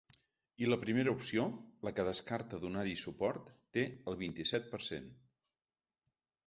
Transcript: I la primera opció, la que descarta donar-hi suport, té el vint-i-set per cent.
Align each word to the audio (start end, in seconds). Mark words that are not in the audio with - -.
I 0.63 0.69
la 0.69 0.77
primera 0.85 1.11
opció, 1.17 1.43
la 1.87 1.93
que 1.99 2.05
descarta 2.09 2.61
donar-hi 2.65 2.97
suport, 3.03 3.53
té 3.79 3.85
el 4.13 4.19
vint-i-set 4.27 4.69
per 4.75 4.83
cent. 4.91 5.17